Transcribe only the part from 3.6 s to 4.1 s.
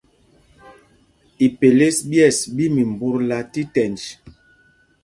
tɛnj.